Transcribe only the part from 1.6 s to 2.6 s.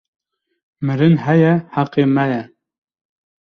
heqê me ye